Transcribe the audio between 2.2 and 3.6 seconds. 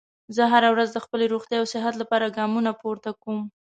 ګامونه پورته کوم